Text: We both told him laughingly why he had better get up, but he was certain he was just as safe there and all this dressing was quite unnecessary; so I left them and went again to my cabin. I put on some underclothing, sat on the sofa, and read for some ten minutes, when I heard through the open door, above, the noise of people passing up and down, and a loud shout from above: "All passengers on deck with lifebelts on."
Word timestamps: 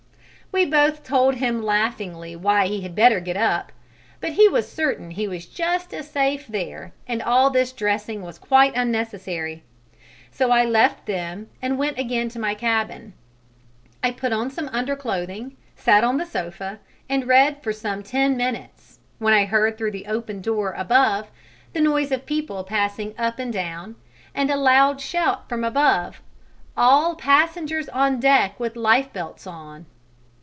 We 0.53 0.65
both 0.65 1.05
told 1.05 1.35
him 1.35 1.63
laughingly 1.63 2.35
why 2.35 2.67
he 2.67 2.81
had 2.81 2.93
better 2.93 3.21
get 3.21 3.37
up, 3.37 3.71
but 4.19 4.31
he 4.33 4.49
was 4.49 4.69
certain 4.69 5.11
he 5.11 5.25
was 5.25 5.45
just 5.45 5.93
as 5.93 6.09
safe 6.11 6.45
there 6.45 6.91
and 7.07 7.21
all 7.21 7.49
this 7.49 7.71
dressing 7.71 8.21
was 8.21 8.37
quite 8.37 8.75
unnecessary; 8.75 9.63
so 10.29 10.51
I 10.51 10.65
left 10.65 11.05
them 11.05 11.47
and 11.61 11.77
went 11.79 11.97
again 11.97 12.27
to 12.31 12.39
my 12.39 12.53
cabin. 12.53 13.13
I 14.03 14.11
put 14.11 14.33
on 14.33 14.49
some 14.49 14.67
underclothing, 14.73 15.55
sat 15.77 16.03
on 16.03 16.17
the 16.17 16.25
sofa, 16.25 16.79
and 17.07 17.27
read 17.29 17.63
for 17.63 17.71
some 17.71 18.03
ten 18.03 18.35
minutes, 18.35 18.99
when 19.19 19.33
I 19.33 19.45
heard 19.45 19.77
through 19.77 19.91
the 19.91 20.07
open 20.07 20.41
door, 20.41 20.73
above, 20.77 21.31
the 21.71 21.79
noise 21.79 22.11
of 22.11 22.25
people 22.25 22.65
passing 22.65 23.13
up 23.17 23.39
and 23.39 23.53
down, 23.53 23.95
and 24.35 24.51
a 24.51 24.57
loud 24.57 24.99
shout 24.99 25.47
from 25.47 25.63
above: 25.63 26.21
"All 26.75 27.15
passengers 27.15 27.87
on 27.87 28.19
deck 28.19 28.59
with 28.59 28.75
lifebelts 28.75 29.47
on." 29.47 29.85